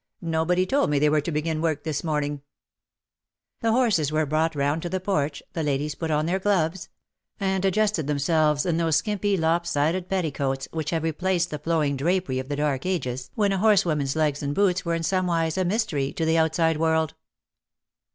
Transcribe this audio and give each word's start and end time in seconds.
Nobody 0.19 0.65
told 0.65 0.89
me 0.89 0.97
they 0.97 1.11
were 1.11 1.21
to 1.21 1.31
begin 1.31 1.61
work 1.61 1.83
this 1.83 2.01
morning/^ 2.01 2.41
The 3.59 3.71
horses 3.71 4.11
were 4.11 4.25
brought 4.25 4.55
round 4.55 4.81
to 4.81 4.89
the 4.89 4.99
porch, 4.99 5.43
the 5.53 5.61
ladies 5.61 5.93
put 5.93 6.09
on 6.09 6.25
their 6.25 6.39
gloves, 6.39 6.89
and 7.39 7.63
adjusted 7.63 8.07
them 8.07 8.17
selves 8.17 8.65
in 8.65 8.77
those 8.77 8.95
skimpy 8.95 9.37
lop 9.37 9.67
sided 9.67 10.09
petticoats 10.09 10.67
which 10.71 10.89
have 10.89 11.03
replaced 11.03 11.51
the 11.51 11.59
flowing 11.59 11.97
drapery 11.97 12.39
of 12.39 12.49
the 12.49 12.55
dark 12.55 12.83
ages 12.87 13.29
when 13.35 13.51
a 13.51 13.59
horsewoman^s 13.59 14.15
legs 14.15 14.41
and 14.41 14.55
boots 14.55 14.83
were 14.83 14.95
in 14.95 15.03
some 15.03 15.27
wise 15.27 15.55
a 15.55 15.63
mystery 15.63 16.11
to 16.13 16.25
the 16.25 16.35
outside 16.39 16.77
world. 16.77 17.13